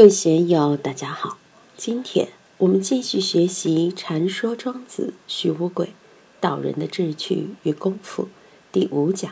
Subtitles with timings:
[0.00, 1.36] 各位学友，大家好！
[1.76, 5.90] 今天我们继续学习《禅说庄子·徐无鬼
[6.40, 8.22] 道人的志趣与功夫》
[8.72, 9.30] 第五讲，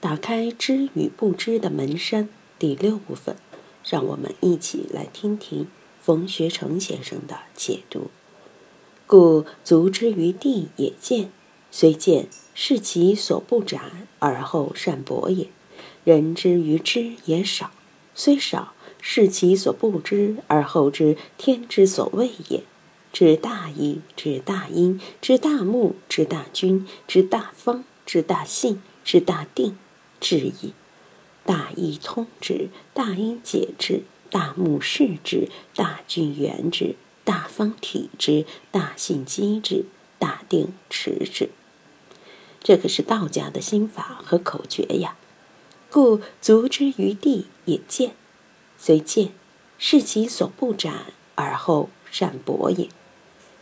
[0.00, 2.28] 打开知与不知的门山
[2.58, 3.36] 第六部分。
[3.88, 5.68] 让我们一起来听听
[6.02, 8.10] 冯学成先生的解读。
[9.06, 11.30] 故足之于地也见，
[11.70, 12.26] 虽见
[12.56, 15.46] 是其所不展而后善博也；
[16.02, 17.70] 人之于知也少，
[18.16, 18.72] 虽少。
[19.00, 22.62] 是其所不知，而后知天之所谓也。
[23.10, 29.76] 知大义，知大因，知大目，知大君，知大方，知大信，知大定，
[30.20, 30.74] 知矣。
[31.44, 39.86] 大义通之，大因解之，大目视之，大君圆之，大方体之，大信积之，
[40.18, 41.48] 大定持之。
[42.62, 45.16] 这可是道家的心法和口诀呀！
[45.90, 48.14] 故足之于地也见。
[48.78, 49.32] 虽见，
[49.76, 52.88] 是其所不斩而后善博也。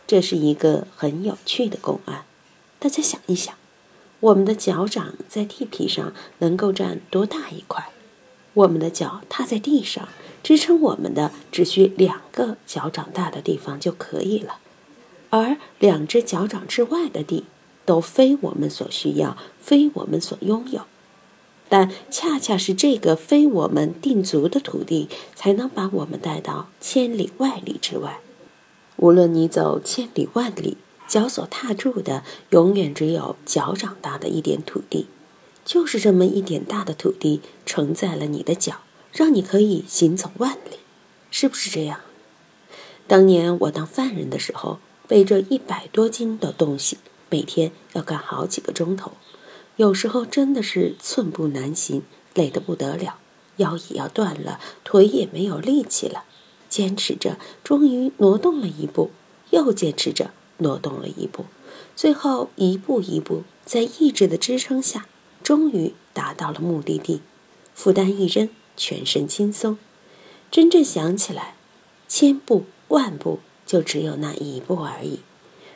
[0.05, 2.23] 这是一个很有趣的公案。
[2.79, 3.55] 大家想一想，
[4.19, 7.89] 我们的脚掌在地皮上能够占多大一块？
[8.53, 10.07] 我们的脚踏在地上，
[10.41, 14.59] 支撑我们的只需两个脚掌大的地方就可以了。
[15.29, 17.43] 而两只脚掌之外的地，
[17.85, 20.83] 都非我们所需要，非我们所拥有。
[21.69, 28.19] 但恰恰是这个非我们定足的土地，才能把我们带到千里万里之外。
[28.95, 35.07] 无论你走千里万里，脚所踏住的永远只有脚掌大的一点土地，
[35.63, 40.77] 就是这么一点大的土地承载了你的脚，让你可以行走万里，
[41.29, 41.99] 是不是这样？
[43.07, 46.97] 当年我当犯人的时候，背着一百多斤的东西，
[47.29, 49.11] 每天要干好几个钟头。
[49.77, 52.01] 有时候真的是寸步难行，
[52.33, 53.19] 累得不得了，
[53.57, 56.23] 腰也要断了，腿也没有力气了。
[56.67, 59.11] 坚持着，终于挪动了一步，
[59.51, 61.45] 又坚持着，挪动了一步，
[61.95, 65.05] 最后一步一步，在意志的支撑下，
[65.43, 67.21] 终于达到了目的地。
[67.75, 69.77] 负担一扔，全身轻松。
[70.49, 71.53] 真正想起来，
[72.07, 75.19] 千步万步，就只有那一步而已。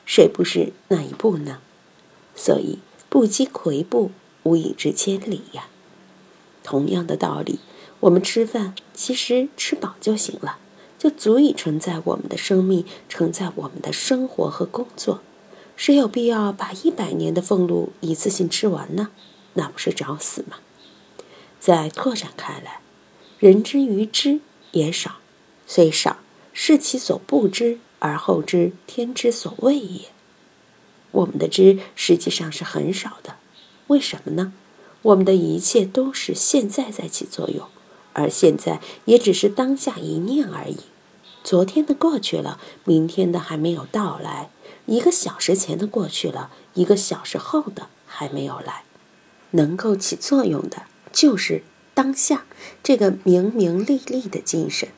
[0.07, 1.59] 谁不是那一步呢？
[2.35, 2.79] 所以。
[3.11, 4.09] 不积跬步，
[4.43, 5.67] 无以至千里呀。
[6.63, 7.59] 同样的道理，
[7.99, 10.59] 我们吃饭其实吃饱就行了，
[10.97, 15.19] 就足以承载我们的生命，承载我们的生活和工作。
[15.75, 19.09] 谁有必要把一百年的俸禄一次性吃完呢？
[19.55, 20.59] 那不是找死吗？
[21.59, 22.79] 再拓展开来，
[23.39, 24.39] 人之于知
[24.71, 25.15] 也少，
[25.67, 26.19] 虽少，
[26.53, 30.05] 是其所不知，而后知天之所谓也。
[31.11, 33.35] 我们的知实际上是很少的，
[33.87, 34.53] 为什么呢？
[35.03, 37.67] 我们的一切都是现在在起作用，
[38.13, 40.77] 而现在也只是当下一念而已。
[41.43, 44.49] 昨天的过去了，明天的还没有到来；
[44.85, 48.83] 一个小时前的过去了，一个小时后的还没有来。
[49.51, 52.45] 能够起作用的，就是当下
[52.83, 54.89] 这个明明利利的精神。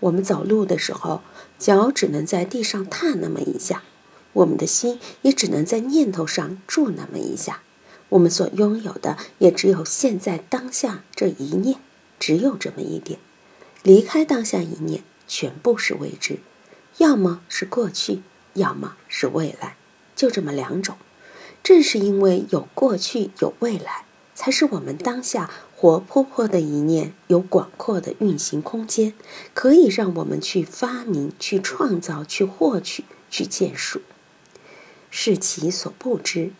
[0.00, 1.22] 我们走路的时候，
[1.58, 3.84] 脚只能在地上踏那么一下。
[4.36, 7.62] 我们的心也只能在念头上住那么一下，
[8.10, 11.78] 我们所拥有的也只有现在当下这一念，
[12.20, 13.18] 只有这么一点。
[13.82, 16.40] 离开当下一念，全部是未知，
[16.98, 18.20] 要么是过去，
[18.52, 19.76] 要么是未来，
[20.14, 20.98] 就这么两种。
[21.62, 24.04] 正是因为有过去有未来，
[24.34, 29.14] 才使我们当下活泼泼的一念有广阔的运行空间，
[29.54, 34.02] 可以让我们去发明、去创造、去获取、去建树。
[35.10, 36.50] 是其所不知，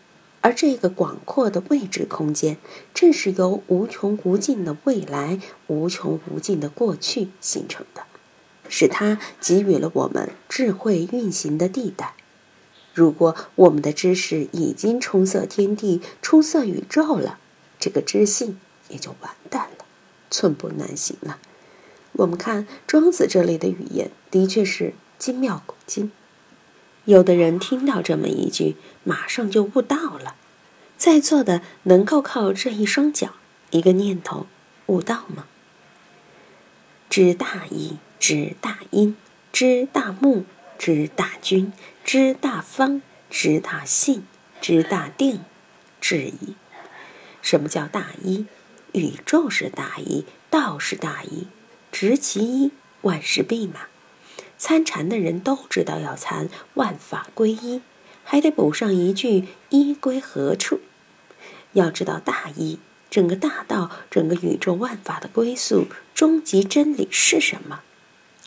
[0.41, 2.57] 而这个广阔的未知空间，
[2.93, 8.03] 正是由无穷无尽的未来、无穷无尽的过去形成的，
[8.69, 12.13] 使它给予了我们智慧运行的地带。
[12.93, 17.37] 如果我们的知识已经充塞天地、充塞宇宙了，
[17.79, 18.59] 这个知性
[18.89, 19.85] 也就完蛋了，
[20.31, 21.37] 寸步难行了。
[22.13, 26.11] 我们看庄子这类的语言，的确是精妙古今。
[27.07, 28.75] 有的人听到这么一句，
[29.05, 30.35] 马上就悟道了。
[30.97, 33.35] 在座的能够靠这一双脚、
[33.69, 34.45] 一个念头
[34.87, 35.45] 悟道吗？
[37.09, 39.15] 知大义，知大因，
[39.53, 40.43] 知大目，
[40.77, 41.71] 知大君，
[42.03, 44.25] 知大方，知大信，
[44.59, 45.39] 知大定，
[46.01, 46.55] 知矣。
[47.41, 48.47] 什么叫大一？
[48.91, 51.47] 宇宙是大一，道是大一，
[51.89, 52.73] 执其一，
[53.03, 53.87] 万事毕嘛。
[54.57, 57.81] 参禅的人都知道要参万法归一，
[58.23, 60.79] 还得补上一句一归何处？
[61.73, 67.81] 要知道大一，整个大道，整个宇宙万法的归宿，终极真理是什么？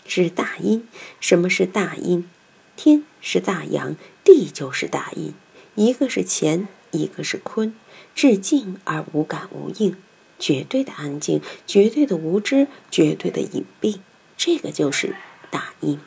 [0.05, 0.89] 是大阴。
[1.21, 2.29] 什么是大阴？
[2.75, 5.33] 天是大阳，地就是大阴。
[5.77, 7.75] 一个是乾，一个是坤。
[8.13, 9.97] 至静而无感无应，
[10.39, 14.01] 绝对的安静，绝对的无知，绝对的隐蔽。
[14.37, 15.15] 这个就是
[15.51, 15.99] 大音，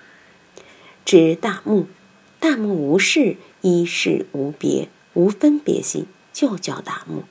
[1.06, 1.88] 指大目，
[2.40, 7.24] 大目无事，一事无别，无分别心，就叫大目。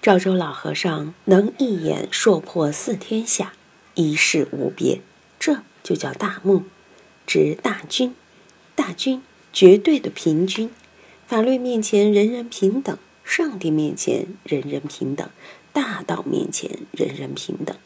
[0.00, 3.52] 赵州老和尚能一眼说破四天下，
[3.94, 5.00] 一事无别，
[5.38, 6.64] 这就叫大目。
[7.26, 8.14] 指大均，
[8.74, 9.22] 大均
[9.52, 10.70] 绝对的平均，
[11.26, 15.30] 法律面前人人平等，上帝面前人人平等，
[15.72, 17.76] 大道面前人人平等。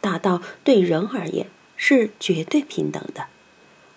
[0.00, 3.26] 大道对人而言是绝对平等的。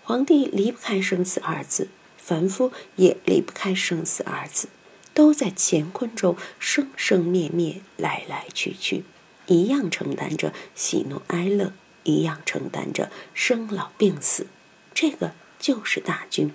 [0.02, 4.68] 皇帝离不开生死二字，凡夫也离不开生死二字。
[5.12, 9.04] 都在乾坤中生生灭灭，来来去去，
[9.46, 11.72] 一样承担着喜怒哀乐，
[12.04, 14.46] 一样承担着生老病死。
[14.94, 16.52] 这个就是大军。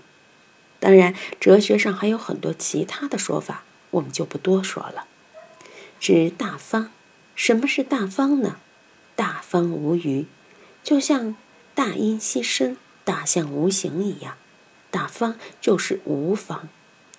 [0.79, 5.05] 当然，哲学上还有很多其他的说法，我们就不多说了。
[5.99, 6.91] 指大方，
[7.35, 8.57] 什么是大方呢？
[9.15, 10.25] 大方无余，
[10.85, 11.35] 就像
[11.73, 14.37] 大音希声，大象无形一样。
[14.91, 16.69] 大方就是无方。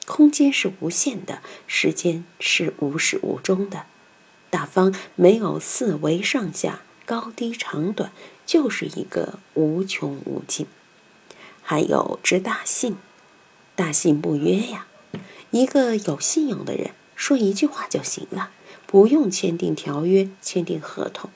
[0.06, 3.86] 空间是无限的，时间是无始无终的。
[4.50, 8.12] 大方没有四维上下、高低长短，
[8.46, 10.68] 就是一个无穷无尽。
[11.60, 12.96] 还有之大信，
[13.74, 14.86] 大信不约呀。
[15.50, 18.50] 一个有信用的人说一句话就行了，
[18.86, 21.30] 不用签订条约、签订合同。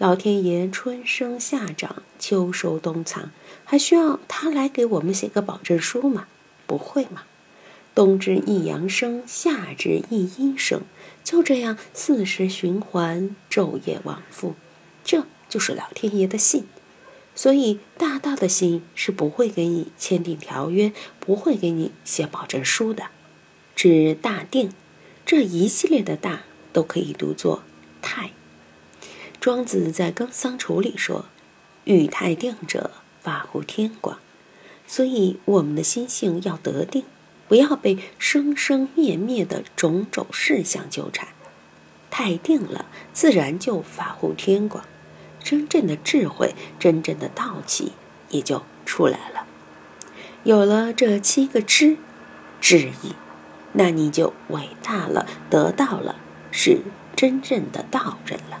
[0.00, 3.32] 老天爷春生夏长秋收冬藏，
[3.64, 6.28] 还需要他来给我们写个保证书吗？
[6.68, 7.24] 不会嘛。
[7.96, 10.82] 冬至一阳生，夏至一阴生，
[11.24, 14.54] 就这样四时循环，昼夜往复，
[15.02, 16.66] 这就是老天爷的信。
[17.34, 23.06] 所以大大的信是不会给你签订条约，不会给你写保证书的。
[23.74, 24.70] 指大定，
[25.26, 26.42] 这一系列的大
[26.72, 27.64] 都可以读作
[28.00, 28.30] 太。
[29.40, 31.26] 庄子在《耕桑处》里说
[31.84, 32.90] ：“欲太定者，
[33.20, 34.18] 法乎天广。”
[34.86, 37.04] 所以我们的心性要得定。
[37.46, 41.28] 不要被生生灭灭的种种事项纠缠，
[42.10, 44.84] 太定了，自然就法乎天广，
[45.42, 47.92] 真正的智慧、真正的道气
[48.28, 49.46] 也就出来了。
[50.44, 51.96] 有了这七个知，
[52.60, 53.14] 知意，
[53.72, 56.16] 那你就伟大了，得到了，
[56.50, 56.82] 是
[57.16, 58.60] 真正的道人了。